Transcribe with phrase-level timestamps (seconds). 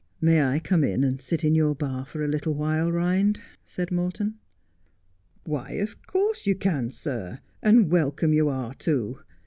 [0.19, 3.43] 'May I come in, and sit in your bar for a little while, Ehind V
[3.63, 4.39] said Morton.'
[5.43, 9.19] Why, of course you can, sir; and welcome you are, too.